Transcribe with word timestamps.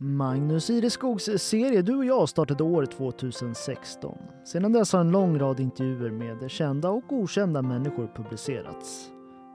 Magnus 0.00 0.70
Ireskogs 0.70 1.24
serie 1.24 1.82
Du 1.82 1.96
och 1.96 2.04
jag 2.04 2.28
startade 2.28 2.64
år 2.64 2.86
2016. 2.86 4.18
Sedan 4.44 4.72
dess 4.72 4.92
har 4.92 5.00
en 5.00 5.10
lång 5.10 5.38
rad 5.38 5.60
intervjuer 5.60 6.10
med 6.10 6.50
kända 6.50 6.90
och 6.90 7.12
okända 7.12 7.62
människor 7.62 8.10
publicerats. 8.16 9.10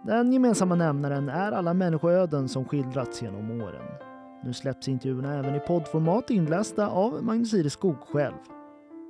Den 0.05 0.33
gemensamma 0.33 0.75
nämnaren 0.75 1.29
är 1.29 1.51
alla 1.51 1.73
människoöden 1.73 2.49
som 2.49 2.65
skildrats 2.65 3.21
genom 3.21 3.61
åren. 3.61 3.85
Nu 4.43 4.53
släpps 4.53 4.87
intervjuerna 4.87 5.39
även 5.39 5.55
i 5.55 5.59
poddformat 5.59 6.29
inlästa 6.29 6.87
av 6.87 7.23
Magnus 7.23 7.53
Ireskog 7.53 7.99
själv. 7.99 8.35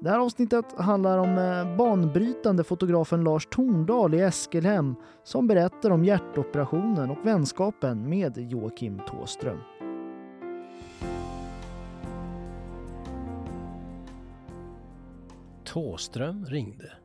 Det 0.02 0.10
här 0.10 0.20
avsnittet 0.20 0.66
handlar 0.78 1.18
om 1.18 1.38
eh, 1.38 1.78
banbrytande 1.78 2.64
fotografen 2.64 3.24
Lars 3.24 3.46
Torndal 3.46 4.14
i 4.14 4.20
Eskelhem 4.20 4.96
som 5.24 5.48
berättar 5.48 5.90
om 5.90 6.06
hjärtoperationen 6.06 7.12
och 7.12 7.26
vänskapen 7.26 8.10
med 8.10 8.38
Joakim 8.38 9.02
Tåström. 9.08 9.60
Tåström 15.66 16.46
ringde. 16.46 16.98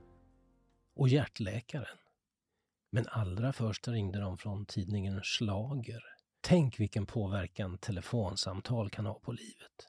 Och 0.97 1.09
hjärtläkaren. 1.09 1.99
Men 2.91 3.07
allra 3.09 3.53
först 3.53 3.89
ringde 3.89 4.21
de 4.21 4.39
från 4.39 4.67
tidningen 4.67 5.21
Slager. 5.25 6.03
Tänk 6.41 6.81
vilken 6.81 7.07
påverkan 7.07 7.79
telefonsamtal 7.79 8.91
kan 8.91 9.07
ha 9.07 9.15
på 9.15 9.33
livet. 9.33 9.89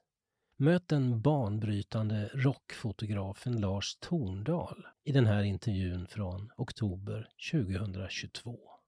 Möt 0.58 0.88
den 0.88 1.22
banbrytande 1.22 2.30
rockfotografen 2.34 3.62
Lars 3.62 3.98
Torndal 4.00 4.88
i 5.04 5.12
den 5.12 5.26
här 5.26 5.44
intervjun 5.44 6.08
från 6.08 6.52
oktober 6.58 7.30
2022 7.52 8.79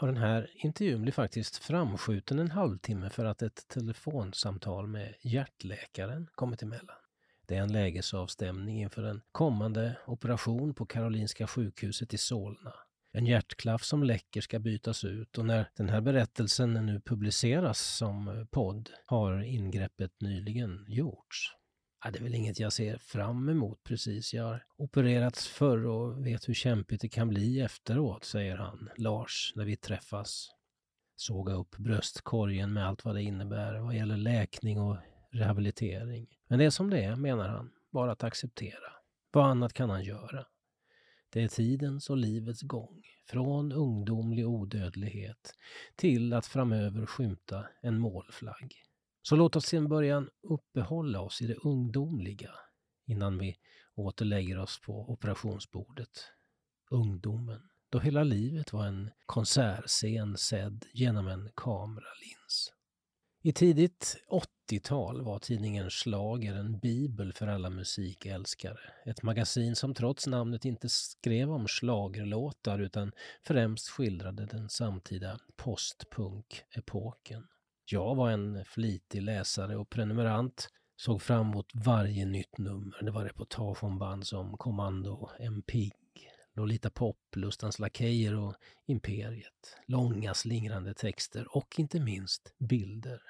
har 0.00 0.08
den 0.08 0.16
här 0.16 0.50
intervjun 0.54 1.02
blir 1.02 1.12
faktiskt 1.12 1.56
framskjuten 1.56 2.38
en 2.38 2.50
halvtimme 2.50 3.10
för 3.10 3.24
att 3.24 3.42
ett 3.42 3.68
telefonsamtal 3.68 4.86
med 4.86 5.14
hjärtläkaren 5.20 6.28
kommit 6.34 6.62
emellan. 6.62 6.96
Det 7.46 7.56
är 7.56 7.62
en 7.62 7.72
lägesavstämning 7.72 8.82
inför 8.82 9.02
en 9.02 9.20
kommande 9.32 9.96
operation 10.06 10.74
på 10.74 10.86
Karolinska 10.86 11.46
sjukhuset 11.46 12.14
i 12.14 12.18
Solna. 12.18 12.72
En 13.12 13.26
hjärtklaff 13.26 13.82
som 13.84 14.02
läcker 14.02 14.40
ska 14.40 14.58
bytas 14.58 15.04
ut 15.04 15.38
och 15.38 15.46
när 15.46 15.70
den 15.76 15.88
här 15.88 16.00
berättelsen 16.00 16.86
nu 16.86 17.00
publiceras 17.00 17.80
som 17.80 18.46
podd 18.50 18.90
har 19.06 19.42
ingreppet 19.42 20.20
nyligen 20.20 20.84
gjorts. 20.88 21.56
Ja, 22.04 22.10
det 22.10 22.18
är 22.18 22.22
väl 22.22 22.34
inget 22.34 22.60
jag 22.60 22.72
ser 22.72 22.98
fram 22.98 23.48
emot 23.48 23.82
precis. 23.84 24.34
Jag 24.34 24.44
har 24.44 24.64
opererats 24.76 25.48
förr 25.48 25.86
och 25.86 26.26
vet 26.26 26.48
hur 26.48 26.54
kämpigt 26.54 27.00
det 27.00 27.08
kan 27.08 27.28
bli 27.28 27.60
efteråt, 27.60 28.24
säger 28.24 28.56
han, 28.56 28.88
Lars, 28.96 29.52
när 29.56 29.64
vi 29.64 29.76
träffas. 29.76 30.50
Såga 31.16 31.54
upp 31.54 31.76
bröstkorgen 31.76 32.72
med 32.72 32.86
allt 32.86 33.04
vad 33.04 33.14
det 33.14 33.22
innebär 33.22 33.78
vad 33.78 33.94
gäller 33.94 34.16
läkning 34.16 34.80
och 34.80 34.96
rehabilitering. 35.30 36.26
Men 36.48 36.58
det 36.58 36.64
är 36.64 36.70
som 36.70 36.90
det 36.90 37.04
är, 37.04 37.16
menar 37.16 37.48
han. 37.48 37.70
Bara 37.90 38.12
att 38.12 38.24
acceptera. 38.24 38.92
Vad 39.32 39.46
annat 39.46 39.72
kan 39.72 39.90
han 39.90 40.04
göra? 40.04 40.46
Det 41.30 41.42
är 41.42 41.48
tidens 41.48 42.10
och 42.10 42.16
livets 42.16 42.62
gång, 42.62 43.02
från 43.26 43.72
ungdomlig 43.72 44.48
odödlighet 44.48 45.54
till 45.96 46.32
att 46.32 46.46
framöver 46.46 47.06
skymta 47.06 47.66
en 47.82 47.98
målflagg. 47.98 48.74
Så 49.22 49.36
låt 49.36 49.56
oss 49.56 49.68
till 49.68 49.78
en 49.78 49.88
början 49.88 50.30
uppehålla 50.42 51.20
oss 51.20 51.42
i 51.42 51.46
det 51.46 51.54
ungdomliga 51.54 52.50
innan 53.06 53.38
vi 53.38 53.56
åter 53.94 54.24
lägger 54.24 54.58
oss 54.58 54.80
på 54.80 55.10
operationsbordet. 55.10 56.24
Ungdomen, 56.90 57.60
då 57.90 57.98
hela 57.98 58.24
livet 58.24 58.72
var 58.72 58.86
en 58.86 59.10
konsertscen 59.26 60.36
sedd 60.36 60.84
genom 60.92 61.28
en 61.28 61.50
kameralins. 61.56 62.72
I 63.42 63.52
tidigt 63.52 64.16
80-tal 64.70 65.22
var 65.22 65.38
tidningen 65.38 65.90
Slager 65.90 66.54
en 66.54 66.78
bibel 66.78 67.32
för 67.32 67.46
alla 67.46 67.70
musikälskare. 67.70 68.80
Ett 69.06 69.22
magasin 69.22 69.76
som 69.76 69.94
trots 69.94 70.26
namnet 70.26 70.64
inte 70.64 70.88
skrev 70.88 71.50
om 71.50 71.68
slagerlåtar 71.68 72.78
utan 72.78 73.12
främst 73.42 73.88
skildrade 73.88 74.46
den 74.46 74.68
samtida 74.68 75.38
postpunk-epoken. 75.56 77.46
Jag 77.92 78.14
var 78.14 78.30
en 78.30 78.64
flitig 78.64 79.22
läsare 79.22 79.76
och 79.76 79.90
prenumerant, 79.90 80.68
såg 80.96 81.22
fram 81.22 81.50
emot 81.50 81.66
varje 81.74 82.26
nytt 82.26 82.58
nummer. 82.58 83.02
Det 83.02 83.10
var 83.10 83.24
reportage 83.24 83.84
om 83.84 83.98
band 83.98 84.26
som 84.26 84.56
Kommando, 84.56 85.30
M-Pig, 85.40 85.92
Lolita 86.56 86.90
Pop, 86.90 87.16
Lustans 87.36 87.78
Lakejer 87.78 88.36
och 88.36 88.54
Imperiet. 88.86 89.76
Långa 89.86 90.34
slingrande 90.34 90.94
texter 90.94 91.56
och 91.56 91.74
inte 91.78 92.00
minst 92.00 92.54
bilder. 92.58 93.20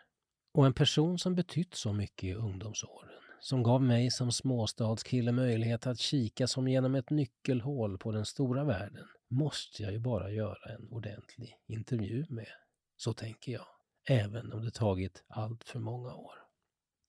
Och 0.55 0.67
en 0.67 0.75
person 0.75 1.19
som 1.19 1.35
betytt 1.35 1.75
så 1.75 1.93
mycket 1.93 2.25
i 2.25 2.35
ungdomsåren, 2.35 3.11
som 3.41 3.63
gav 3.63 3.83
mig 3.83 4.11
som 4.11 4.33
småstadskille 4.33 5.33
möjlighet 5.33 5.87
att 5.87 5.99
kika 5.99 6.47
som 6.47 6.69
genom 6.69 6.95
ett 6.95 7.11
nyckelhål 7.11 7.99
på 7.99 8.13
den 8.13 8.25
stora 8.25 8.65
världen, 8.65 9.07
måste 9.31 9.83
jag 9.83 9.93
ju 9.93 9.99
bara 9.99 10.31
göra 10.31 10.75
en 10.75 10.89
ordentlig 10.91 11.57
intervju 11.67 12.27
med. 12.29 12.49
Så 12.97 13.13
tänker 13.13 13.53
jag, 13.53 13.67
även 14.09 14.53
om 14.53 14.65
det 14.65 14.71
tagit 14.71 15.25
allt 15.29 15.65
för 15.65 15.79
många 15.79 16.15
år. 16.15 16.35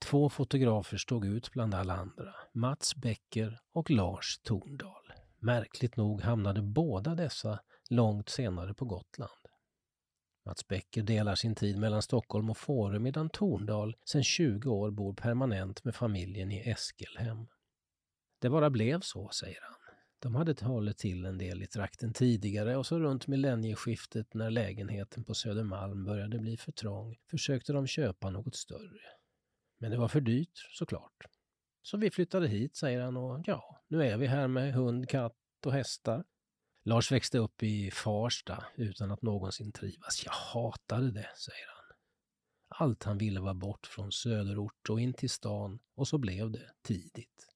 Två 0.06 0.30
fotografer 0.30 0.98
stod 0.98 1.26
ut 1.26 1.52
bland 1.52 1.76
alla 1.76 1.94
andra, 1.94 2.34
Mats 2.54 2.96
Becker 2.96 3.60
och 3.74 3.90
Lars 3.90 4.40
Torndal. 4.44 5.14
Märkligt 5.40 5.98
nog 5.98 6.22
hamnade 6.22 6.62
båda 6.62 7.16
dessa 7.16 7.60
långt 7.90 8.30
senare 8.30 8.74
på 8.74 8.86
Gotland. 8.86 9.32
Mats 10.46 10.68
Becker 10.68 11.04
delar 11.04 11.36
sin 11.36 11.56
tid 11.56 11.78
mellan 11.78 12.02
Stockholm 12.02 12.50
och 12.50 12.58
Fårö 12.58 13.00
medan 13.00 13.30
Torndal 13.30 13.96
sedan 14.06 14.24
20 14.24 14.70
år 14.70 14.92
bor 14.92 15.14
permanent 15.14 15.84
med 15.84 15.96
familjen 15.96 16.52
i 16.52 16.70
Eskelhem. 16.70 17.48
Det 18.40 18.50
bara 18.50 18.70
blev 18.70 19.00
så, 19.02 19.30
säger 19.30 19.60
han. 19.62 19.81
De 20.22 20.36
hade 20.36 20.66
hållit 20.66 20.98
till 20.98 21.26
en 21.26 21.38
del 21.38 21.64
i 21.64 21.68
trakten 21.68 22.14
tidigare 22.14 22.78
och 22.78 22.86
så 22.86 23.00
runt 23.00 23.28
millennieskiftet 23.28 24.34
när 24.34 24.50
lägenheten 24.50 25.24
på 25.24 25.34
Södermalm 25.34 26.06
började 26.06 26.40
bli 26.40 26.58
för 26.58 26.72
trång 26.72 27.18
försökte 27.32 27.74
de 27.74 27.88
köpa 27.88 28.30
något 28.30 28.56
större. 28.56 29.02
Men 29.78 29.92
det 29.92 29.98
var 29.98 30.08
för 30.08 30.22
dyrt, 30.22 30.68
såklart. 30.72 31.26
Så 31.82 31.98
vi 31.98 32.12
flyttade 32.12 32.48
hit, 32.48 32.76
säger 32.76 33.02
han, 33.02 33.18
och 33.18 33.44
ja, 33.46 33.84
nu 33.88 34.04
är 34.04 34.18
vi 34.18 34.28
här 34.28 34.48
med 34.48 34.74
hund, 34.74 35.10
katt 35.10 35.36
och 35.66 35.74
hästar. 35.74 36.24
Lars 36.84 37.12
växte 37.12 37.38
upp 37.38 37.64
i 37.64 37.92
Farsta 37.92 38.66
utan 38.76 39.12
att 39.12 39.22
någonsin 39.22 39.72
trivas. 39.72 40.26
Jag 40.26 40.34
hatade 40.34 41.12
det, 41.12 41.30
säger 41.38 41.68
han. 41.68 41.98
Allt 42.68 43.04
han 43.04 43.18
ville 43.18 43.40
var 43.40 43.54
bort 43.54 43.88
från 43.88 44.12
söderort 44.12 44.90
och 44.90 45.02
in 45.02 45.14
till 45.14 45.30
stan 45.30 45.80
och 45.96 46.08
så 46.08 46.18
blev 46.18 46.52
det 46.52 46.72
tidigt. 46.82 47.51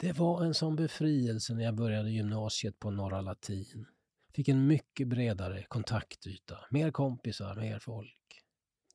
Det 0.00 0.18
var 0.18 0.44
en 0.44 0.54
sån 0.54 0.76
befrielse 0.76 1.54
när 1.54 1.64
jag 1.64 1.74
började 1.74 2.10
gymnasiet 2.10 2.78
på 2.78 2.90
Norra 2.90 3.20
Latin. 3.20 3.86
Fick 4.34 4.48
en 4.48 4.66
mycket 4.66 5.08
bredare 5.08 5.64
kontaktyta, 5.68 6.58
mer 6.70 6.90
kompisar, 6.90 7.56
mer 7.56 7.78
folk. 7.78 8.42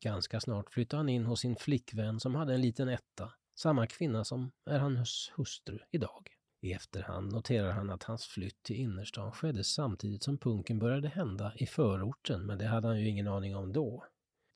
Ganska 0.01 0.39
snart 0.39 0.71
flyttade 0.71 0.99
han 0.99 1.09
in 1.09 1.25
hos 1.25 1.39
sin 1.39 1.55
flickvän 1.55 2.19
som 2.19 2.35
hade 2.35 2.53
en 2.53 2.61
liten 2.61 2.89
etta, 2.89 3.33
samma 3.59 3.87
kvinna 3.87 4.25
som 4.25 4.51
är 4.65 4.79
hans 4.79 5.31
hustru 5.35 5.79
idag. 5.91 6.29
I 6.61 6.73
efterhand 6.73 7.31
noterar 7.31 7.71
han 7.71 7.89
att 7.89 8.03
hans 8.03 8.25
flytt 8.25 8.63
till 8.63 8.75
innerstan 8.75 9.31
skedde 9.31 9.63
samtidigt 9.63 10.23
som 10.23 10.37
punken 10.37 10.79
började 10.79 11.07
hända 11.07 11.53
i 11.55 11.65
förorten, 11.65 12.45
men 12.45 12.57
det 12.57 12.67
hade 12.67 12.87
han 12.87 12.99
ju 12.99 13.09
ingen 13.09 13.27
aning 13.27 13.55
om 13.55 13.73
då. 13.73 14.05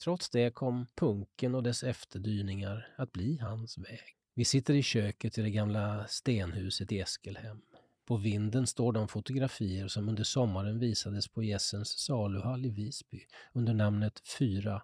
Trots 0.04 0.30
det 0.30 0.52
kom 0.52 0.88
punken 0.96 1.56
och 1.56 1.64
dess 1.64 1.84
efterdyningar 1.84 2.96
att 2.98 3.12
bli 3.12 3.38
hans 3.38 3.78
väg. 3.78 4.19
Vi 4.34 4.46
sitter 4.46 4.74
i 4.74 4.84
köket 4.84 5.38
i 5.38 5.42
det 5.42 5.50
gamla 5.50 6.08
stenhuset 6.08 6.92
i 6.92 7.00
Eskelhem. 7.00 7.62
På 8.06 8.18
vinden 8.18 8.68
står 8.68 8.94
de 8.94 9.08
fotografier 9.08 9.88
som 9.88 10.10
under 10.10 10.24
sommaren 10.24 10.80
visades 10.80 11.28
på 11.28 11.44
Gässens 11.44 12.00
saluhall 12.00 12.66
i 12.66 12.70
Visby 12.70 13.22
under 13.54 13.74
namnet 13.74 14.22
440. 14.38 14.82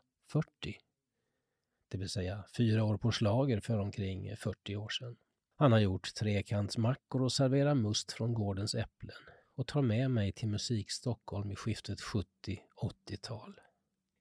Det 1.91 1.97
vill 1.97 2.09
säga 2.09 2.43
fyra 2.57 2.83
år 2.83 2.97
på 2.97 3.11
slager 3.11 3.59
för 3.59 3.79
omkring 3.79 4.37
40 4.37 4.75
år 4.75 4.89
sedan. 4.89 5.15
Han 5.57 5.71
har 5.71 5.79
gjort 5.79 6.13
trekantsmackor 6.15 7.21
och 7.21 7.31
serverar 7.31 7.75
must 7.75 8.11
från 8.11 8.33
gårdens 8.33 8.75
äpplen 8.75 9.17
och 9.55 9.67
tar 9.67 9.81
med 9.81 10.11
mig 10.11 10.31
till 10.31 10.47
Musik 10.47 10.91
Stockholm 10.91 11.51
i 11.51 11.55
skiftet 11.55 11.99
70-80-tal. 11.99 13.59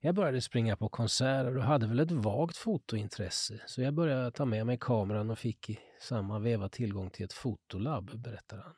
Jag 0.05 0.15
började 0.15 0.41
springa 0.41 0.75
på 0.75 0.89
konserter 0.89 1.57
och 1.57 1.63
hade 1.63 1.87
väl 1.87 1.99
ett 1.99 2.11
vagt 2.11 2.57
fotointresse 2.57 3.61
så 3.65 3.81
jag 3.81 3.93
började 3.93 4.31
ta 4.31 4.45
med 4.45 4.65
mig 4.65 4.77
kameran 4.81 5.29
och 5.29 5.39
fick 5.39 5.69
i 5.69 5.79
samma 6.01 6.39
veva 6.39 6.69
tillgång 6.69 7.09
till 7.09 7.25
ett 7.25 7.33
fotolabb, 7.33 8.19
berättar 8.19 8.57
han. 8.57 8.75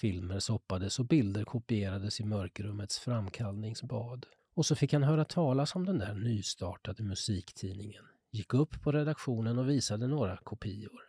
Filmer 0.00 0.38
soppades 0.38 0.98
och 0.98 1.06
bilder 1.06 1.44
kopierades 1.44 2.20
i 2.20 2.24
mörkrummets 2.24 2.98
framkallningsbad. 2.98 4.26
Och 4.54 4.66
så 4.66 4.76
fick 4.76 4.92
han 4.92 5.02
höra 5.02 5.24
talas 5.24 5.74
om 5.74 5.86
den 5.86 5.98
där 5.98 6.14
nystartade 6.14 7.02
musiktidningen. 7.02 8.04
Gick 8.30 8.54
upp 8.54 8.82
på 8.82 8.92
redaktionen 8.92 9.58
och 9.58 9.68
visade 9.68 10.06
några 10.06 10.36
kopior. 10.36 11.02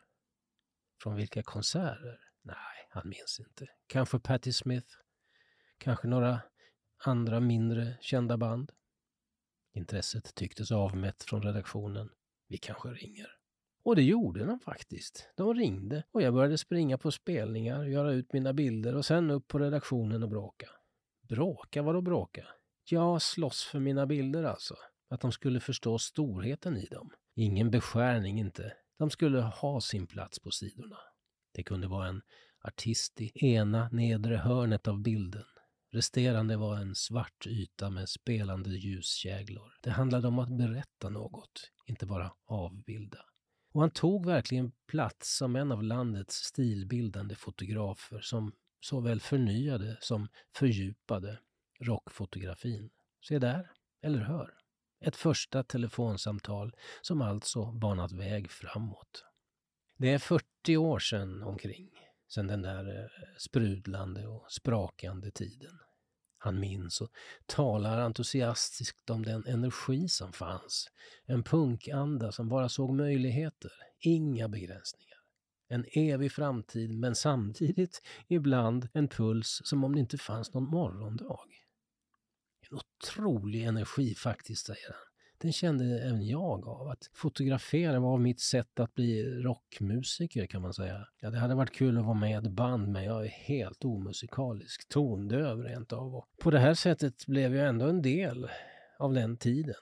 Från 1.04 1.16
vilka 1.16 1.44
konserter? 1.44 2.20
Nej, 2.42 2.88
han 2.90 3.10
minns 3.10 3.40
inte. 3.40 3.68
Kanske 3.88 4.20
Patti 4.20 4.54
Smith? 4.54 4.88
Kanske 5.78 6.08
några 6.08 6.42
andra 7.06 7.40
mindre 7.40 7.98
kända 8.02 8.38
band? 8.38 8.72
Intresset 9.78 10.36
tycktes 10.36 10.72
avmätt 10.72 11.24
från 11.24 11.42
redaktionen. 11.42 12.10
Vi 12.48 12.58
kanske 12.58 12.90
ringer. 12.90 13.28
Och 13.84 13.96
det 13.96 14.04
gjorde 14.04 14.46
de 14.46 14.60
faktiskt. 14.60 15.30
De 15.36 15.54
ringde 15.54 16.04
och 16.12 16.22
jag 16.22 16.34
började 16.34 16.58
springa 16.58 16.98
på 16.98 17.12
spelningar, 17.12 17.84
göra 17.86 18.12
ut 18.12 18.34
mina 18.34 18.54
bilder 18.54 18.96
och 18.96 19.06
sen 19.06 19.32
upp 19.32 19.48
på 19.48 19.60
redaktionen 19.60 20.24
och 20.24 20.30
bråka. 20.30 20.70
Bråka? 21.30 21.82
Vadå 21.82 22.02
bråka? 22.02 22.48
Ja, 22.84 23.20
slåss 23.20 23.64
för 23.64 23.80
mina 23.80 24.06
bilder 24.06 24.44
alltså. 24.44 24.76
Att 25.10 25.22
de 25.22 25.32
skulle 25.32 25.60
förstå 25.60 25.98
storheten 25.98 26.78
i 26.78 26.86
dem. 26.86 27.10
Ingen 27.36 27.72
beskärning 27.72 28.40
inte. 28.40 28.74
De 29.00 29.10
skulle 29.10 29.42
ha 29.42 29.82
sin 29.82 30.08
plats 30.08 30.40
på 30.40 30.52
sidorna. 30.52 30.98
Det 31.54 31.64
kunde 31.64 31.88
vara 31.88 32.08
en 32.08 32.22
artist 32.62 33.22
i 33.22 33.32
ena 33.46 33.90
nedre 33.90 34.36
hörnet 34.36 34.88
av 34.88 35.02
bilden. 35.02 35.46
Resterande 35.90 36.58
var 36.58 36.78
en 36.78 36.96
svart 36.96 37.48
yta 37.48 37.90
med 37.90 38.10
spelande 38.10 38.70
ljuskäglor. 38.70 39.78
Det 39.82 39.92
handlade 39.92 40.28
om 40.28 40.40
att 40.40 40.58
berätta 40.58 41.10
något, 41.10 41.72
inte 41.86 42.06
bara 42.06 42.32
avbilda. 42.46 43.26
Och 43.74 43.82
han 43.82 43.92
tog 43.92 44.26
verkligen 44.26 44.72
plats 44.88 45.38
som 45.38 45.56
en 45.56 45.72
av 45.72 45.84
landets 45.84 46.36
stilbildande 46.36 47.36
fotografer 47.36 48.20
som 48.22 48.54
såväl 48.80 49.20
förnyade 49.20 49.98
som 50.02 50.30
fördjupade 50.56 51.40
rockfotografin. 51.80 52.90
Se 53.28 53.40
där, 53.40 53.72
eller 54.02 54.20
hör. 54.20 54.54
Ett 55.02 55.16
första 55.16 55.64
telefonsamtal 55.64 56.76
som 57.02 57.22
alltså 57.22 57.72
banat 57.72 58.12
väg 58.12 58.52
framåt. 58.52 59.26
Det 59.98 60.14
är 60.14 60.20
40 60.20 60.78
år 60.78 61.00
sedan 61.00 61.44
omkring, 61.44 61.90
sen 62.28 62.48
den 62.48 62.62
där 62.62 63.00
eh, 63.00 63.10
sprudlande 63.38 64.28
och 64.28 64.52
sprakande 64.52 65.32
tiden. 65.32 65.80
Han 66.38 66.60
minns 66.60 67.02
och 67.02 67.12
talar 67.46 68.00
entusiastiskt 68.00 69.10
om 69.10 69.24
den 69.24 69.46
energi 69.46 70.10
som 70.10 70.34
fanns. 70.34 70.88
En 71.26 71.44
punkanda 71.44 72.32
som 72.32 72.50
bara 72.50 72.70
såg 72.70 72.94
möjligheter, 72.94 73.72
inga 74.00 74.48
begränsningar. 74.48 75.18
En 75.70 75.86
evig 75.92 76.32
framtid 76.32 77.00
men 77.00 77.16
samtidigt 77.16 78.02
ibland 78.28 78.90
en 78.94 79.08
puls 79.08 79.62
som 79.64 79.84
om 79.84 79.94
det 79.94 80.00
inte 80.00 80.18
fanns 80.18 80.54
någon 80.54 80.70
morgondag. 80.70 81.40
En 82.70 82.78
otrolig 82.78 83.64
energi 83.64 84.16
faktiskt, 84.16 84.66
säger 84.66 84.94
han. 84.94 85.17
Den 85.42 85.54
kände 85.54 85.86
även 86.02 86.28
jag 86.28 86.68
av. 86.68 86.88
Att 86.88 87.10
fotografera 87.14 88.00
var 88.00 88.18
mitt 88.18 88.40
sätt 88.40 88.80
att 88.80 88.96
bli 88.96 89.24
rockmusiker 89.24 90.46
kan 90.46 90.62
man 90.62 90.74
säga. 90.74 91.08
Ja, 91.20 91.30
det 91.30 91.40
hade 91.40 91.56
varit 91.56 91.76
kul 91.76 91.98
att 91.98 92.06
vara 92.06 92.14
med 92.14 92.32
i 92.32 92.48
ett 92.48 92.52
band 92.52 92.88
men 92.88 93.04
jag 93.04 93.26
är 93.26 93.30
helt 93.30 93.86
omusikalisk, 93.86 94.90
tondöv 94.90 95.64
rent 95.64 95.94
av. 95.94 96.16
Och 96.16 96.26
på 96.42 96.52
det 96.52 96.60
här 96.60 96.74
sättet 96.74 97.26
blev 97.26 97.56
jag 97.56 97.68
ändå 97.68 97.88
en 97.88 98.02
del 98.02 98.50
av 99.00 99.14
den 99.14 99.38
tiden. 99.38 99.76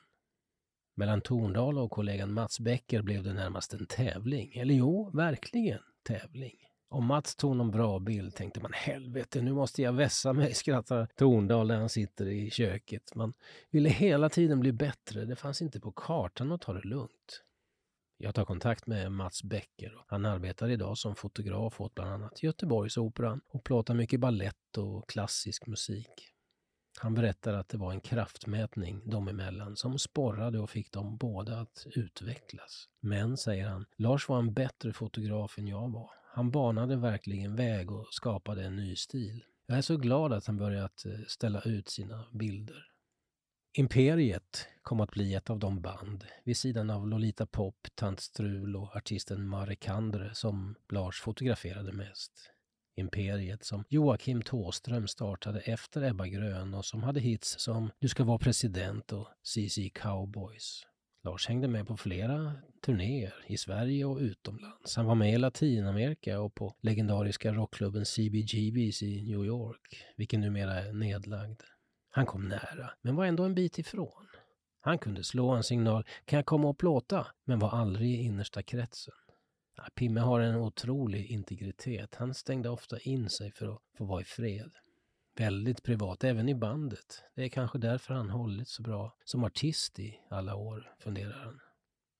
Mellan 0.97 1.21
Torndal 1.21 1.77
och 1.77 1.91
kollegan 1.91 2.33
Mats 2.33 2.59
Becker 2.59 3.01
blev 3.01 3.23
det 3.23 3.33
närmast 3.33 3.73
en 3.73 3.85
tävling. 3.85 4.53
Eller 4.53 4.75
jo, 4.75 5.11
verkligen 5.13 5.79
tävling. 6.03 6.55
Om 6.95 7.05
Mats 7.05 7.35
tog 7.35 7.55
någon 7.55 7.71
bra 7.71 7.99
bild 7.99 8.35
tänkte 8.35 8.61
man 8.61 8.73
helvete, 8.73 9.41
nu 9.41 9.53
måste 9.53 9.81
jag 9.81 9.93
vässa 9.93 10.33
mig, 10.33 10.53
skrattar 10.53 11.07
Torndal 11.15 11.67
när 11.67 11.79
han 11.79 11.89
sitter 11.89 12.27
i 12.27 12.51
köket. 12.51 13.15
Man 13.15 13.33
ville 13.71 13.89
hela 13.89 14.29
tiden 14.29 14.59
bli 14.59 14.71
bättre, 14.71 15.25
det 15.25 15.35
fanns 15.35 15.61
inte 15.61 15.79
på 15.79 15.91
kartan 15.91 16.51
att 16.51 16.61
ta 16.61 16.73
det 16.73 16.87
lugnt. 16.87 17.43
Jag 18.17 18.35
tar 18.35 18.45
kontakt 18.45 18.87
med 18.87 19.11
Mats 19.11 19.43
Becker. 19.43 19.97
Han 20.07 20.25
arbetar 20.25 20.69
idag 20.69 20.97
som 20.97 21.15
fotograf 21.15 21.81
åt 21.81 21.95
bland 21.95 22.11
annat 22.11 22.43
Göteborgsoperan 22.43 23.41
och 23.47 23.63
plåtar 23.63 23.93
mycket 23.93 24.19
ballett 24.19 24.77
och 24.77 25.09
klassisk 25.09 25.67
musik. 25.67 26.31
Han 26.99 27.13
berättar 27.13 27.53
att 27.53 27.69
det 27.69 27.77
var 27.77 27.91
en 27.91 28.01
kraftmätning 28.01 29.09
dem 29.09 29.27
emellan 29.27 29.75
som 29.75 29.99
sporrade 29.99 30.59
och 30.59 30.69
fick 30.69 30.91
dem 30.91 31.17
båda 31.17 31.59
att 31.59 31.87
utvecklas. 31.95 32.89
Men, 32.99 33.37
säger 33.37 33.67
han, 33.67 33.85
Lars 33.95 34.29
var 34.29 34.39
en 34.39 34.53
bättre 34.53 34.93
fotograf 34.93 35.57
än 35.57 35.67
jag 35.67 35.91
var. 35.91 36.24
Han 36.35 36.51
banade 36.51 36.95
verkligen 36.95 37.55
väg 37.55 37.91
och 37.91 38.07
skapade 38.11 38.65
en 38.65 38.75
ny 38.75 38.95
stil. 38.95 39.43
Jag 39.67 39.77
är 39.77 39.81
så 39.81 39.97
glad 39.97 40.33
att 40.33 40.45
han 40.45 40.57
börjat 40.57 41.05
eh, 41.05 41.11
ställa 41.27 41.61
ut 41.61 41.89
sina 41.89 42.25
bilder. 42.33 42.85
Imperiet 43.77 44.67
kom 44.81 44.99
att 44.99 45.11
bli 45.11 45.33
ett 45.33 45.49
av 45.49 45.59
de 45.59 45.81
band, 45.81 46.25
vid 46.43 46.57
sidan 46.57 46.89
av 46.89 47.07
Lolita 47.07 47.45
Pop, 47.45 47.87
Tant 47.95 48.19
Strul 48.19 48.75
och 48.75 48.95
artisten 48.95 49.47
Mare 49.47 49.75
Kandre 49.75 50.35
som 50.35 50.75
Lars 50.91 51.21
fotograferade 51.21 51.93
mest. 51.93 52.31
Imperiet 52.95 53.63
som 53.63 53.83
Joakim 53.89 54.41
Tåström 54.41 55.07
startade 55.07 55.59
efter 55.59 56.03
Ebba 56.03 56.27
Grön 56.27 56.73
och 56.73 56.85
som 56.85 57.03
hade 57.03 57.19
hits 57.19 57.55
som 57.59 57.91
Du 57.99 58.07
ska 58.07 58.23
vara 58.23 58.37
president 58.37 59.11
och 59.11 59.27
CC 59.43 59.89
Cowboys. 59.93 60.85
Lars 61.25 61.47
hängde 61.47 61.67
med 61.67 61.87
på 61.87 61.97
flera 61.97 62.53
turnéer 62.85 63.33
i 63.47 63.57
Sverige 63.57 64.05
och 64.05 64.17
utomlands. 64.17 64.95
Han 64.95 65.05
var 65.05 65.15
med 65.15 65.33
i 65.33 65.37
Latinamerika 65.37 66.39
och 66.39 66.55
på 66.55 66.75
legendariska 66.81 67.53
rockklubben 67.53 68.05
CBGBs 68.05 69.01
i 69.01 69.23
New 69.27 69.45
York, 69.45 70.05
vilken 70.15 70.41
numera 70.41 70.73
är 70.73 70.93
nedlagd. 70.93 71.61
Han 72.09 72.25
kom 72.25 72.47
nära, 72.47 72.89
men 73.01 73.15
var 73.15 73.25
ändå 73.25 73.43
en 73.43 73.55
bit 73.55 73.77
ifrån. 73.77 74.27
Han 74.81 74.97
kunde 74.97 75.23
slå 75.23 75.49
en 75.49 75.63
signal, 75.63 76.05
kan 76.25 76.37
jag 76.37 76.45
komma 76.45 76.67
och 76.67 76.77
plåta? 76.77 77.27
Men 77.45 77.59
var 77.59 77.69
aldrig 77.69 78.11
i 78.11 78.21
innersta 78.23 78.63
kretsen. 78.63 79.13
Pimme 79.95 80.19
har 80.19 80.39
en 80.39 80.55
otrolig 80.55 81.25
integritet. 81.25 82.15
Han 82.15 82.33
stängde 82.33 82.69
ofta 82.69 82.99
in 82.99 83.29
sig 83.29 83.51
för 83.51 83.73
att 83.73 83.81
få 83.97 84.05
vara 84.05 84.21
i 84.21 84.25
fred. 84.25 84.71
Väldigt 85.37 85.83
privat, 85.83 86.23
även 86.23 86.49
i 86.49 86.55
bandet. 86.55 87.23
Det 87.35 87.43
är 87.43 87.49
kanske 87.49 87.77
därför 87.77 88.13
han 88.13 88.29
hållit 88.29 88.67
så 88.67 88.81
bra 88.81 89.17
som 89.23 89.43
artist 89.43 89.99
i 89.99 90.19
alla 90.29 90.55
år, 90.55 90.95
funderar 90.99 91.43
han. 91.43 91.59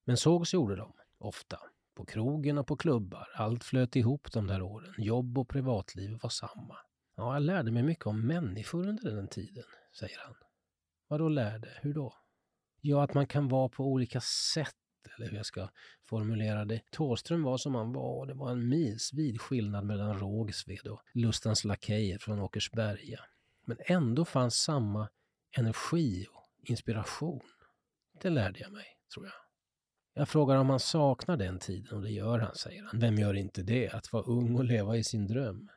Men 0.05 0.17
sågs 0.17 0.53
gjorde 0.53 0.75
de, 0.75 0.93
ofta. 1.17 1.59
På 1.95 2.05
krogen 2.05 2.57
och 2.57 2.67
på 2.67 2.77
klubbar. 2.77 3.27
Allt 3.35 3.63
flöt 3.63 3.95
ihop 3.95 4.31
de 4.31 4.47
där 4.47 4.61
åren. 4.61 4.93
Jobb 4.97 5.37
och 5.37 5.49
privatliv 5.49 6.17
var 6.21 6.29
samma. 6.29 6.77
Ja, 7.15 7.33
jag 7.33 7.43
lärde 7.43 7.71
mig 7.71 7.83
mycket 7.83 8.05
om 8.05 8.27
människor 8.27 8.87
under 8.87 9.11
den 9.11 9.27
tiden, 9.27 9.63
säger 9.99 10.19
han. 10.25 10.35
Vadå 11.07 11.29
lärde? 11.29 11.69
Hur 11.81 11.93
då? 11.93 12.13
Ja, 12.81 13.03
att 13.03 13.13
man 13.13 13.27
kan 13.27 13.47
vara 13.47 13.69
på 13.69 13.83
olika 13.83 14.21
sätt 14.21 14.75
eller 15.15 15.29
hur 15.29 15.37
jag 15.37 15.45
ska 15.45 15.69
formulera 16.09 16.65
det. 16.65 16.81
Tåström 16.91 17.43
var 17.43 17.57
som 17.57 17.75
han 17.75 17.93
var 17.93 18.19
och 18.19 18.27
det 18.27 18.33
var 18.33 18.51
en 18.51 18.69
milsvid 18.69 19.41
skillnad 19.41 19.85
mellan 19.85 20.19
Rågsved 20.19 20.87
och 20.87 21.01
Lustans 21.13 21.63
lakejer 21.63 22.17
från 22.17 22.39
Åkersberga. 22.39 23.19
Men 23.65 23.77
ändå 23.85 24.25
fanns 24.25 24.55
samma 24.55 25.09
energi 25.57 26.25
och 26.33 26.69
inspiration. 26.69 27.41
Det 28.21 28.29
lärde 28.29 28.59
jag 28.59 28.71
mig, 28.71 28.85
tror 29.13 29.25
jag. 29.25 29.33
Jag 30.13 30.29
frågar 30.29 30.55
om 30.55 30.69
han 30.69 30.79
saknar 30.79 31.37
den 31.37 31.59
tiden 31.59 31.95
och 31.95 32.01
det 32.01 32.11
gör 32.11 32.39
han, 32.39 32.55
säger 32.55 32.83
han. 32.83 32.99
Vem 32.99 33.15
gör 33.15 33.33
inte 33.33 33.63
det? 33.63 33.89
Att 33.89 34.13
vara 34.13 34.23
ung 34.23 34.55
och 34.55 34.65
leva 34.65 34.97
i 34.97 35.03
sin 35.03 35.27
dröm. 35.27 35.69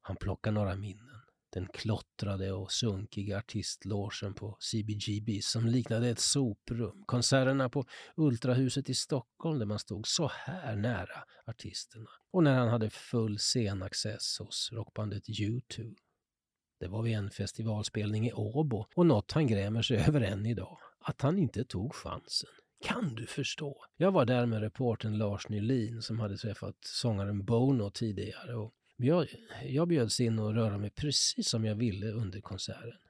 Han 0.00 0.16
plockar 0.16 0.52
några 0.52 0.76
minnen 0.76 1.07
den 1.50 1.66
klottrade 1.66 2.52
och 2.52 2.72
sunkiga 2.72 3.38
artistlogen 3.38 4.34
på 4.34 4.56
CBGB 4.60 5.42
som 5.42 5.66
liknade 5.66 6.08
ett 6.08 6.18
soprum. 6.18 7.04
Konserterna 7.06 7.68
på 7.68 7.84
Ultrahuset 8.16 8.90
i 8.90 8.94
Stockholm 8.94 9.58
där 9.58 9.66
man 9.66 9.78
stod 9.78 10.06
så 10.06 10.30
här 10.34 10.76
nära 10.76 11.24
artisterna. 11.46 12.10
Och 12.32 12.44
när 12.44 12.54
han 12.54 12.68
hade 12.68 12.90
full 12.90 13.38
scenaccess 13.38 14.38
hos 14.38 14.72
rockbandet 14.72 15.28
U2. 15.28 15.94
Det 16.80 16.88
var 16.88 17.02
vid 17.02 17.16
en 17.16 17.30
festivalspelning 17.30 18.26
i 18.26 18.32
Åbo 18.32 18.86
och 18.94 19.06
något 19.06 19.32
han 19.32 19.46
grämer 19.46 19.82
sig 19.82 19.96
över 20.08 20.20
än 20.20 20.46
idag. 20.46 20.78
Att 21.00 21.22
han 21.22 21.38
inte 21.38 21.64
tog 21.64 21.94
chansen. 21.94 22.50
Kan 22.84 23.14
du 23.14 23.26
förstå? 23.26 23.84
Jag 23.96 24.12
var 24.12 24.24
där 24.24 24.46
med 24.46 24.60
reporten 24.60 25.18
Lars 25.18 25.48
Nylin 25.48 26.02
som 26.02 26.20
hade 26.20 26.36
träffat 26.36 26.76
sångaren 26.80 27.44
Bono 27.44 27.90
tidigare 27.90 28.54
och 28.54 28.72
jag, 29.06 29.26
jag 29.64 29.88
bjöds 29.88 30.20
in 30.20 30.38
att 30.38 30.54
röra 30.54 30.78
mig 30.78 30.90
precis 30.90 31.48
som 31.48 31.64
jag 31.64 31.74
ville 31.74 32.06
under 32.06 32.40
konserten. 32.40 33.00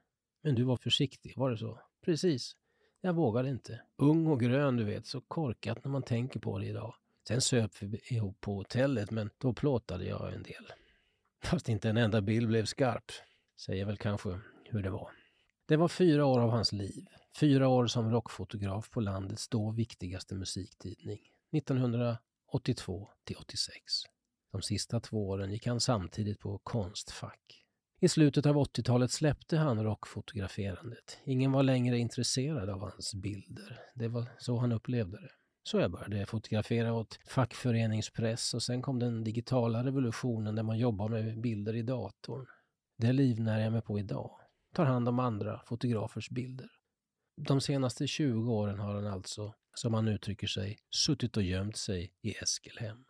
Men 0.42 0.54
du 0.54 0.62
var 0.62 0.76
försiktig, 0.76 1.34
var 1.36 1.50
det 1.50 1.58
så? 1.58 1.80
Precis. 2.04 2.56
Jag 3.00 3.12
vågade 3.12 3.48
inte. 3.48 3.80
Ung 3.96 4.26
och 4.26 4.40
grön, 4.40 4.76
du 4.76 4.84
vet, 4.84 5.06
så 5.06 5.20
korkat 5.20 5.84
när 5.84 5.90
man 5.90 6.02
tänker 6.02 6.40
på 6.40 6.58
det 6.58 6.66
idag. 6.66 6.94
Sen 7.28 7.40
söp 7.40 7.82
vi 7.82 8.00
ihop 8.04 8.40
på 8.40 8.54
hotellet, 8.54 9.10
men 9.10 9.30
då 9.38 9.52
plåtade 9.52 10.04
jag 10.04 10.34
en 10.34 10.42
del. 10.42 10.72
Fast 11.42 11.68
inte 11.68 11.90
en 11.90 11.96
enda 11.96 12.20
bild 12.20 12.48
blev 12.48 12.64
skarp. 12.64 13.12
Säger 13.56 13.84
väl 13.84 13.96
kanske 13.96 14.40
hur 14.64 14.82
det 14.82 14.90
var. 14.90 15.10
Det 15.66 15.76
var 15.76 15.88
fyra 15.88 16.24
år 16.24 16.40
av 16.40 16.50
hans 16.50 16.72
liv. 16.72 17.06
Fyra 17.40 17.68
år 17.68 17.86
som 17.86 18.10
rockfotograf 18.10 18.90
på 18.90 19.00
landets 19.00 19.48
då 19.48 19.70
viktigaste 19.70 20.34
musiktidning. 20.34 21.20
1982 21.52 23.08
till 23.24 23.36
86. 23.36 23.74
De 24.52 24.62
sista 24.62 25.00
två 25.00 25.28
åren 25.28 25.52
gick 25.52 25.66
han 25.66 25.80
samtidigt 25.80 26.40
på 26.40 26.58
Konstfack. 26.58 27.64
I 28.00 28.08
slutet 28.08 28.46
av 28.46 28.56
80-talet 28.56 29.10
släppte 29.10 29.56
han 29.56 29.84
rockfotograferandet. 29.84 31.18
Ingen 31.24 31.52
var 31.52 31.62
längre 31.62 31.98
intresserad 31.98 32.70
av 32.70 32.80
hans 32.80 33.14
bilder. 33.14 33.80
Det 33.94 34.08
var 34.08 34.26
så 34.38 34.58
han 34.58 34.72
upplevde 34.72 35.20
det. 35.20 35.30
Så 35.62 35.80
jag 35.80 35.90
började 35.90 36.26
fotografera 36.26 36.92
åt 36.92 37.18
fackföreningspress 37.28 38.54
och 38.54 38.62
sen 38.62 38.82
kom 38.82 38.98
den 38.98 39.24
digitala 39.24 39.84
revolutionen 39.84 40.54
där 40.54 40.62
man 40.62 40.78
jobbar 40.78 41.08
med 41.08 41.40
bilder 41.40 41.74
i 41.74 41.82
datorn. 41.82 42.46
Det 42.98 43.12
livnär 43.12 43.60
jag 43.60 43.72
mig 43.72 43.82
på 43.82 43.98
idag. 43.98 44.30
Tar 44.74 44.84
hand 44.84 45.08
om 45.08 45.18
andra 45.18 45.62
fotografers 45.66 46.30
bilder. 46.30 46.70
De 47.36 47.60
senaste 47.60 48.06
20 48.06 48.52
åren 48.52 48.78
har 48.78 48.94
han 48.94 49.06
alltså 49.06 49.54
som 49.74 49.94
han 49.94 50.08
uttrycker 50.08 50.46
sig, 50.46 50.78
suttit 50.90 51.36
och 51.36 51.42
gömt 51.42 51.76
sig 51.76 52.12
i 52.22 52.34
Eskelhem. 52.34 53.04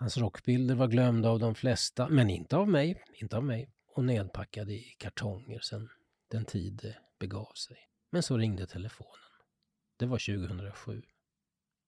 Hans 0.00 0.16
rockbilder 0.16 0.74
var 0.74 0.88
glömda 0.88 1.28
av 1.28 1.38
de 1.38 1.54
flesta, 1.54 2.08
men 2.08 2.30
inte 2.30 2.56
av 2.56 2.68
mig, 2.68 3.02
inte 3.14 3.36
av 3.36 3.44
mig, 3.44 3.70
och 3.94 4.04
nedpackade 4.04 4.72
i 4.72 4.94
kartonger 4.98 5.60
sen 5.60 5.88
den 6.30 6.44
tid 6.44 6.78
det 6.82 6.96
begav 7.18 7.52
sig. 7.54 7.76
Men 8.10 8.22
så 8.22 8.36
ringde 8.36 8.66
telefonen. 8.66 9.30
Det 9.96 10.06
var 10.06 10.18
2007. 10.18 11.02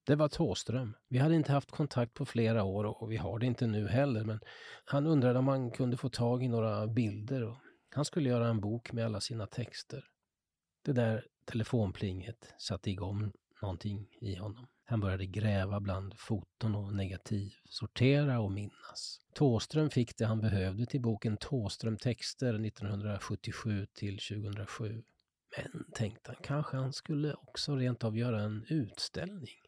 Det 0.05 0.15
var 0.15 0.27
Tåström. 0.27 0.95
Vi 1.07 1.17
hade 1.17 1.35
inte 1.35 1.51
haft 1.51 1.71
kontakt 1.71 2.13
på 2.13 2.25
flera 2.25 2.63
år 2.63 2.83
och 2.83 3.11
vi 3.11 3.17
har 3.17 3.39
det 3.39 3.45
inte 3.45 3.67
nu 3.67 3.87
heller, 3.87 4.23
men 4.23 4.39
han 4.85 5.07
undrade 5.07 5.39
om 5.39 5.47
han 5.47 5.71
kunde 5.71 5.97
få 5.97 6.09
tag 6.09 6.43
i 6.43 6.47
några 6.47 6.87
bilder 6.87 7.43
och 7.43 7.57
han 7.95 8.05
skulle 8.05 8.29
göra 8.29 8.47
en 8.47 8.61
bok 8.61 8.91
med 8.91 9.05
alla 9.05 9.21
sina 9.21 9.47
texter. 9.47 10.05
Det 10.85 10.93
där 10.93 11.25
telefonplinget 11.45 12.53
satte 12.57 12.91
igång 12.91 13.31
någonting 13.61 14.07
i 14.21 14.35
honom. 14.35 14.67
Han 14.85 14.99
började 14.99 15.25
gräva 15.25 15.79
bland 15.79 16.19
foton 16.19 16.75
och 16.75 16.93
negativ, 16.93 17.53
sortera 17.65 18.39
och 18.39 18.51
minnas. 18.51 19.19
Tåström 19.33 19.89
fick 19.89 20.17
det 20.17 20.25
han 20.25 20.41
behövde 20.41 20.85
till 20.85 21.01
boken 21.01 21.37
Tåström 21.37 21.97
texter 21.97 22.65
1977 22.65 23.87
till 23.93 24.19
2007. 24.19 25.03
Men 25.57 25.85
tänkte 25.93 26.31
han, 26.31 26.43
kanske 26.43 26.77
han 26.77 26.93
skulle 26.93 27.33
också 27.33 27.75
rent 27.75 28.03
av 28.03 28.17
göra 28.17 28.41
en 28.41 28.65
utställning. 28.67 29.61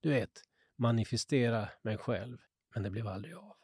Du 0.00 0.08
vet, 0.08 0.42
manifestera 0.76 1.68
mig 1.82 1.96
själv. 1.98 2.38
Men 2.74 2.82
det 2.82 2.90
blev 2.90 3.06
aldrig 3.06 3.34
av. 3.34 3.56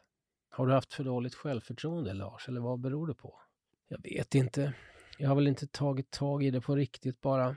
Har 0.51 0.67
du 0.67 0.73
haft 0.73 0.95
för 0.95 1.05
dåligt 1.05 1.35
självförtroende, 1.35 2.13
Lars, 2.13 2.49
eller 2.49 2.61
vad 2.61 2.81
beror 2.81 3.07
det 3.07 3.15
på? 3.15 3.41
Jag 3.89 4.03
vet 4.03 4.35
inte. 4.35 4.73
Jag 5.19 5.29
har 5.29 5.37
väl 5.37 5.49
inte 5.49 5.67
tagit 5.67 6.11
tag 6.11 6.45
i 6.45 6.51
det 6.51 6.61
på 6.61 6.77
riktigt 6.77 7.21
bara. 7.21 7.57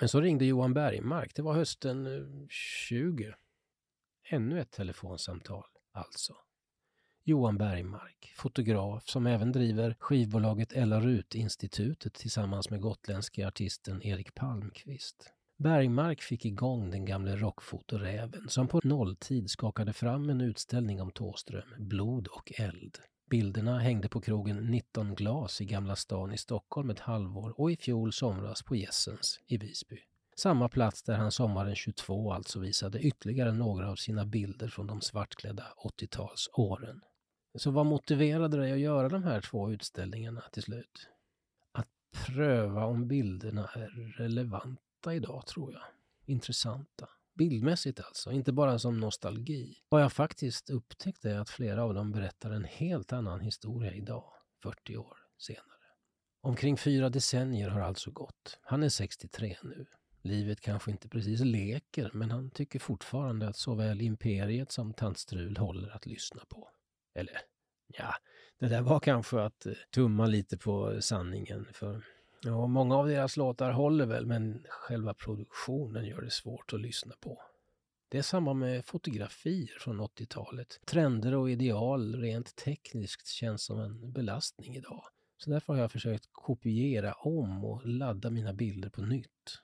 Men 0.00 0.08
så 0.08 0.20
ringde 0.20 0.44
Johan 0.44 0.74
Bergmark. 0.74 1.34
Det 1.34 1.42
var 1.42 1.54
hösten 1.54 2.06
eh, 2.06 2.46
20. 2.48 3.34
Ännu 4.28 4.60
ett 4.60 4.70
telefonsamtal, 4.70 5.64
alltså. 5.92 6.34
Johan 7.24 7.58
Bergmark, 7.58 8.32
fotograf 8.36 9.08
som 9.08 9.26
även 9.26 9.52
driver 9.52 9.96
skivbolaget 9.98 10.72
Ella 10.72 11.00
Rut-institutet 11.00 12.14
tillsammans 12.14 12.70
med 12.70 12.80
gotländske 12.80 13.46
artisten 13.46 14.02
Erik 14.02 14.34
Palmqvist. 14.34 15.32
Bergmark 15.56 16.22
fick 16.22 16.44
igång 16.44 16.90
den 16.90 17.04
gamle 17.04 17.36
rockfotoräven 17.36 18.48
som 18.48 18.68
på 18.68 18.80
nolltid 18.84 19.50
skakade 19.50 19.92
fram 19.92 20.30
en 20.30 20.40
utställning 20.40 21.00
om 21.00 21.10
Tåström, 21.10 21.68
blod 21.78 22.26
och 22.26 22.52
eld. 22.56 22.98
Bilderna 23.30 23.78
hängde 23.78 24.08
på 24.08 24.20
krogen 24.20 24.56
19 24.56 25.14
glas 25.14 25.60
i 25.60 25.64
Gamla 25.64 25.96
stan 25.96 26.32
i 26.32 26.38
Stockholm 26.38 26.90
ett 26.90 27.00
halvår 27.00 27.60
och 27.60 27.70
i 27.70 27.76
fjol 27.76 28.12
somras 28.12 28.62
på 28.62 28.76
Gessens 28.76 29.40
i 29.46 29.56
Visby. 29.56 29.98
Samma 30.36 30.68
plats 30.68 31.02
där 31.02 31.14
han 31.14 31.32
sommaren 31.32 31.74
22 31.74 32.32
alltså 32.32 32.60
visade 32.60 33.00
ytterligare 33.00 33.52
några 33.52 33.90
av 33.90 33.96
sina 33.96 34.26
bilder 34.26 34.68
från 34.68 34.86
de 34.86 35.00
svartklädda 35.00 35.64
80-talsåren. 35.84 37.00
Så 37.54 37.70
vad 37.70 37.86
motiverade 37.86 38.56
dig 38.56 38.72
att 38.72 38.78
göra 38.78 39.08
de 39.08 39.22
här 39.22 39.40
två 39.40 39.70
utställningarna 39.70 40.42
till 40.52 40.62
slut? 40.62 41.08
Att 41.72 41.88
pröva 42.26 42.84
om 42.84 43.08
bilderna 43.08 43.70
är 43.74 43.88
relevanta 44.16 45.14
idag, 45.14 45.46
tror 45.46 45.72
jag. 45.72 45.82
Intressanta. 46.26 47.08
Bildmässigt 47.40 48.00
alltså, 48.00 48.32
inte 48.32 48.52
bara 48.52 48.78
som 48.78 49.00
nostalgi. 49.00 49.74
Vad 49.88 50.02
jag 50.02 50.12
faktiskt 50.12 50.70
upptäckte 50.70 51.30
är 51.30 51.38
att 51.38 51.50
flera 51.50 51.84
av 51.84 51.94
dem 51.94 52.12
berättar 52.12 52.50
en 52.50 52.64
helt 52.64 53.12
annan 53.12 53.40
historia 53.40 53.92
idag, 53.92 54.32
40 54.62 54.96
år 54.96 55.16
senare. 55.38 55.64
Omkring 56.42 56.76
fyra 56.76 57.08
decennier 57.08 57.68
har 57.68 57.80
alltså 57.80 58.10
gått. 58.10 58.58
Han 58.62 58.82
är 58.82 58.88
63 58.88 59.56
nu. 59.62 59.86
Livet 60.22 60.60
kanske 60.60 60.90
inte 60.90 61.08
precis 61.08 61.40
leker, 61.40 62.10
men 62.14 62.30
han 62.30 62.50
tycker 62.50 62.78
fortfarande 62.78 63.48
att 63.48 63.56
såväl 63.56 64.00
Imperiet 64.00 64.72
som 64.72 64.94
Tantstrul 64.94 65.56
håller 65.56 65.88
att 65.88 66.06
lyssna 66.06 66.42
på. 66.48 66.70
Eller, 67.14 67.40
ja, 67.86 68.14
det 68.58 68.68
där 68.68 68.82
var 68.82 69.00
kanske 69.00 69.42
att 69.42 69.66
eh, 69.66 69.72
tumma 69.94 70.26
lite 70.26 70.58
på 70.58 71.02
sanningen, 71.02 71.66
för 71.72 72.04
Ja, 72.44 72.66
många 72.66 72.96
av 72.96 73.06
deras 73.08 73.36
låtar 73.36 73.70
håller 73.70 74.06
väl, 74.06 74.26
men 74.26 74.64
själva 74.68 75.14
produktionen 75.14 76.04
gör 76.04 76.20
det 76.20 76.30
svårt 76.30 76.72
att 76.72 76.80
lyssna 76.80 77.14
på. 77.20 77.42
Det 78.08 78.18
är 78.18 78.22
samma 78.22 78.54
med 78.54 78.84
fotografier 78.84 79.78
från 79.80 80.00
80-talet. 80.00 80.80
Trender 80.86 81.34
och 81.34 81.50
ideal 81.50 82.14
rent 82.14 82.56
tekniskt 82.56 83.26
känns 83.26 83.64
som 83.64 83.80
en 83.80 84.12
belastning 84.12 84.76
idag. 84.76 85.04
Så 85.36 85.50
därför 85.50 85.72
har 85.72 85.80
jag 85.80 85.92
försökt 85.92 86.28
kopiera 86.32 87.12
om 87.12 87.64
och 87.64 87.86
ladda 87.86 88.30
mina 88.30 88.52
bilder 88.52 88.90
på 88.90 89.02
nytt. 89.02 89.60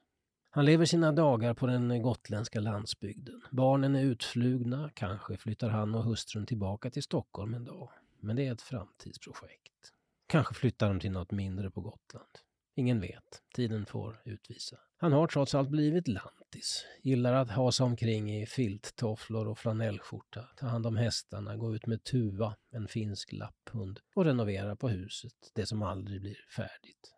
Han 0.51 0.65
lever 0.65 0.85
sina 0.85 1.13
dagar 1.13 1.55
på 1.55 1.67
den 1.67 2.03
gotländska 2.03 2.61
landsbygden. 2.61 3.43
Barnen 3.51 3.97
är 3.97 4.03
utflugna, 4.03 4.91
kanske 4.95 5.37
flyttar 5.37 5.69
han 5.69 5.95
och 5.95 6.05
hustrun 6.05 6.47
tillbaka 6.47 6.91
till 6.91 7.03
Stockholm 7.03 7.55
en 7.55 7.65
dag. 7.65 7.91
Men 8.21 8.37
det 8.37 8.47
är 8.47 8.53
ett 8.53 8.63
framtidsprojekt. 8.63 9.93
Kanske 10.27 10.55
flyttar 10.55 10.89
de 10.89 11.01
till 11.01 11.13
något 11.13 11.31
mindre 11.31 11.71
på 11.71 11.81
Gotland. 11.81 12.46
Ingen 12.79 13.01
vet. 13.01 13.43
Tiden 13.55 13.87
får 13.87 14.23
utvisa. 14.25 14.79
Han 14.97 15.13
har 15.13 15.27
trots 15.27 15.55
allt 15.55 15.69
blivit 15.69 16.09
lantis. 16.09 16.85
Gillar 17.03 17.33
att 17.35 17.51
ha 17.51 17.73
sig 17.73 17.85
omkring 17.85 18.43
i 18.43 18.47
filttofflor 18.47 19.49
och 19.49 19.59
flanellskjorta, 19.59 20.49
ta 20.57 20.67
hand 20.67 20.87
om 20.87 20.97
hästarna, 20.97 21.57
gå 21.57 21.75
ut 21.75 21.87
med 21.87 22.05
Tuva, 22.05 22.57
en 22.71 22.89
finsk 22.89 23.33
lapphund, 23.33 24.01
och 24.15 24.25
renovera 24.25 24.77
på 24.77 24.89
huset, 24.89 25.53
det 25.55 25.67
som 25.67 25.83
aldrig 25.83 26.21
blir 26.21 26.37
färdigt. 26.57 27.13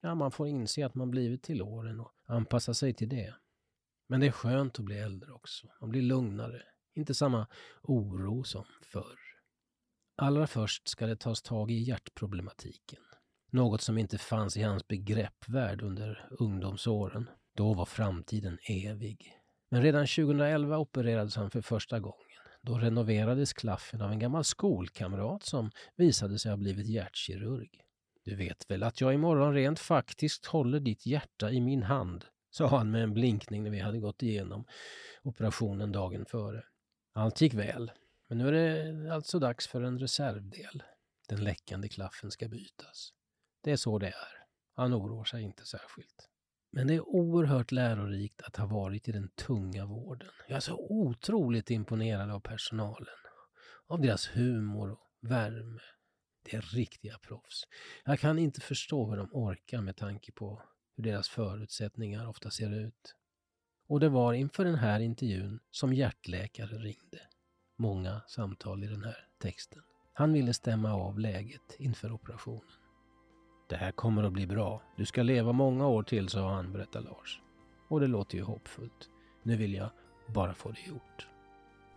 Ja, 0.00 0.14
man 0.14 0.32
får 0.32 0.48
inse 0.48 0.86
att 0.86 0.94
man 0.94 1.10
blivit 1.10 1.42
till 1.42 1.62
åren 1.62 2.00
och 2.00 2.12
anpassa 2.24 2.74
sig 2.74 2.94
till 2.94 3.08
det. 3.08 3.34
Men 4.06 4.20
det 4.20 4.26
är 4.26 4.30
skönt 4.30 4.78
att 4.78 4.84
bli 4.84 4.98
äldre 4.98 5.32
också. 5.32 5.68
Man 5.80 5.90
blir 5.90 6.02
lugnare. 6.02 6.62
Inte 6.94 7.14
samma 7.14 7.46
oro 7.82 8.44
som 8.44 8.64
förr. 8.82 9.18
Allra 10.16 10.46
först 10.46 10.88
ska 10.88 11.06
det 11.06 11.16
tas 11.16 11.42
tag 11.42 11.70
i 11.70 11.74
hjärtproblematiken. 11.74 13.00
Något 13.52 13.80
som 13.80 13.98
inte 13.98 14.18
fanns 14.18 14.56
i 14.56 14.62
hans 14.62 14.88
begreppvärld 14.88 15.82
under 15.82 16.28
ungdomsåren. 16.30 17.30
Då 17.56 17.74
var 17.74 17.84
framtiden 17.84 18.58
evig. 18.68 19.32
Men 19.70 19.82
redan 19.82 20.06
2011 20.06 20.78
opererades 20.78 21.36
han 21.36 21.50
för 21.50 21.60
första 21.60 22.00
gången. 22.00 22.38
Då 22.62 22.78
renoverades 22.78 23.52
klaffen 23.52 24.02
av 24.02 24.12
en 24.12 24.18
gammal 24.18 24.44
skolkamrat 24.44 25.42
som 25.42 25.70
visade 25.96 26.38
sig 26.38 26.50
ha 26.50 26.56
blivit 26.56 26.86
hjärtkirurg. 26.86 27.80
Du 28.24 28.36
vet 28.36 28.70
väl 28.70 28.82
att 28.82 29.00
jag 29.00 29.14
imorgon 29.14 29.54
rent 29.54 29.78
faktiskt 29.78 30.46
håller 30.46 30.80
ditt 30.80 31.06
hjärta 31.06 31.50
i 31.50 31.60
min 31.60 31.82
hand, 31.82 32.24
sa 32.50 32.66
han 32.66 32.90
med 32.90 33.02
en 33.02 33.14
blinkning 33.14 33.62
när 33.62 33.70
vi 33.70 33.80
hade 33.80 33.98
gått 33.98 34.22
igenom 34.22 34.64
operationen 35.22 35.92
dagen 35.92 36.24
före. 36.24 36.64
Allt 37.14 37.40
gick 37.40 37.54
väl, 37.54 37.92
men 38.28 38.38
nu 38.38 38.48
är 38.48 38.52
det 38.52 39.14
alltså 39.14 39.38
dags 39.38 39.66
för 39.66 39.82
en 39.82 39.98
reservdel. 39.98 40.82
Den 41.28 41.44
läckande 41.44 41.88
klaffen 41.88 42.30
ska 42.30 42.48
bytas. 42.48 43.12
Det 43.62 43.72
är 43.72 43.76
så 43.76 43.98
det 43.98 44.06
är. 44.06 44.44
Han 44.74 44.94
oroar 44.94 45.24
sig 45.24 45.42
inte 45.42 45.64
särskilt. 45.64 46.28
Men 46.70 46.86
det 46.86 46.94
är 46.94 47.08
oerhört 47.08 47.72
lärorikt 47.72 48.42
att 48.42 48.56
ha 48.56 48.66
varit 48.66 49.08
i 49.08 49.12
den 49.12 49.28
tunga 49.28 49.86
vården. 49.86 50.30
Jag 50.48 50.56
är 50.56 50.60
så 50.60 50.86
otroligt 50.90 51.70
imponerad 51.70 52.30
av 52.30 52.40
personalen. 52.40 53.14
Av 53.86 54.00
deras 54.00 54.28
humor 54.36 54.90
och 54.90 55.08
värme. 55.20 55.80
Det 56.42 56.56
är 56.56 56.60
riktiga 56.60 57.18
proffs. 57.18 57.64
Jag 58.04 58.20
kan 58.20 58.38
inte 58.38 58.60
förstå 58.60 59.10
hur 59.10 59.16
de 59.16 59.28
orkar 59.32 59.80
med 59.80 59.96
tanke 59.96 60.32
på 60.32 60.62
hur 60.96 61.04
deras 61.04 61.28
förutsättningar 61.28 62.28
ofta 62.28 62.50
ser 62.50 62.74
ut. 62.86 63.14
Och 63.88 64.00
det 64.00 64.08
var 64.08 64.32
inför 64.32 64.64
den 64.64 64.74
här 64.74 65.00
intervjun 65.00 65.60
som 65.70 65.92
hjärtläkaren 65.92 66.78
ringde. 66.78 67.20
Många 67.76 68.22
samtal 68.28 68.84
i 68.84 68.86
den 68.86 69.04
här 69.04 69.26
texten. 69.38 69.82
Han 70.12 70.32
ville 70.32 70.54
stämma 70.54 70.92
av 70.92 71.18
läget 71.18 71.76
inför 71.78 72.12
operationen. 72.12 72.81
Det 73.72 73.78
här 73.78 73.92
kommer 73.92 74.22
att 74.22 74.32
bli 74.32 74.46
bra. 74.46 74.80
Du 74.96 75.04
ska 75.04 75.22
leva 75.22 75.52
många 75.52 75.86
år 75.88 76.02
till, 76.02 76.28
sa 76.28 76.54
han, 76.54 76.72
berättar 76.72 77.00
Lars. 77.00 77.40
Och 77.88 78.00
det 78.00 78.06
låter 78.06 78.36
ju 78.36 78.42
hoppfullt. 78.42 79.10
Nu 79.42 79.56
vill 79.56 79.74
jag 79.74 79.88
bara 80.26 80.54
få 80.54 80.68
det 80.68 80.88
gjort. 80.88 81.26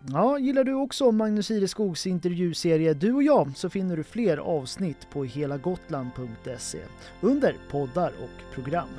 Ja, 0.08 0.40
gillar 0.40 0.64
du 0.64 0.74
också 0.74 1.12
Magnus 1.12 1.52
Ireskogs 1.52 2.08
intervjuserie 2.08 2.94
Du 2.94 3.14
och 3.14 3.24
jag 3.24 3.58
så 3.58 3.70
finner 3.70 3.98
du 3.98 4.04
fler 4.04 4.38
avsnitt 4.38 5.08
på 5.12 5.24
helagotland.se 5.24 6.80
under 7.22 7.56
poddar 7.72 8.12
och 8.24 8.54
program. 8.54 8.90